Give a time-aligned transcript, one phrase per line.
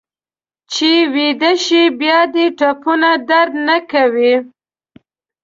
[0.71, 4.33] چې ویده شې بیا دې ټپونه درد نه کوي.